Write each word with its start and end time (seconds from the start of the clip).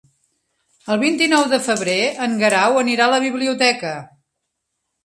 El 0.95 0.99
vint-i-nou 1.03 1.45
de 1.53 1.59
febrer 1.67 1.99
en 2.27 2.35
Guerau 2.43 2.81
anirà 2.85 3.07
a 3.09 3.17
la 3.17 3.25
biblioteca. 3.29 3.95